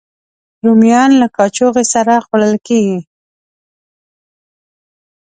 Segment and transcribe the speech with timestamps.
[0.63, 2.99] رومیان له کاچوغې سره خوړل کېږي